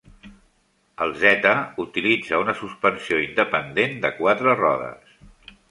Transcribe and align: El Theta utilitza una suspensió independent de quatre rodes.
El 1.05 1.13
Theta 1.23 1.51
utilitza 1.85 2.41
una 2.47 2.57
suspensió 2.65 3.23
independent 3.29 3.97
de 4.07 4.15
quatre 4.23 4.61
rodes. 4.65 5.19